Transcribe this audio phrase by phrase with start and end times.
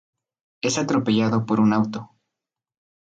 [0.63, 2.09] Es atropellado por un auto.